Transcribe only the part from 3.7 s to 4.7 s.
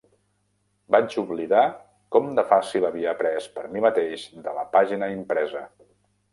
mi mateix de la